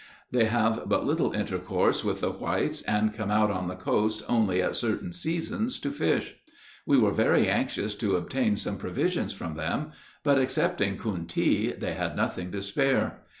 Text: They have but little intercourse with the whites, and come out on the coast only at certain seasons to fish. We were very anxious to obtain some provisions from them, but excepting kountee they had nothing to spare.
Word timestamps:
They 0.31 0.45
have 0.45 0.89
but 0.89 1.05
little 1.05 1.31
intercourse 1.31 2.03
with 2.03 2.21
the 2.21 2.31
whites, 2.31 2.81
and 2.81 3.13
come 3.13 3.29
out 3.29 3.51
on 3.51 3.67
the 3.67 3.75
coast 3.75 4.23
only 4.27 4.59
at 4.59 4.75
certain 4.75 5.13
seasons 5.13 5.77
to 5.77 5.91
fish. 5.91 6.37
We 6.87 6.97
were 6.97 7.11
very 7.11 7.47
anxious 7.47 7.93
to 7.97 8.15
obtain 8.15 8.57
some 8.57 8.77
provisions 8.77 9.31
from 9.31 9.53
them, 9.57 9.91
but 10.23 10.39
excepting 10.39 10.97
kountee 10.97 11.73
they 11.79 11.93
had 11.93 12.15
nothing 12.15 12.49
to 12.53 12.63
spare. 12.63 13.19